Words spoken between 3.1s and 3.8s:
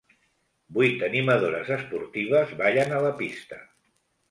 pista.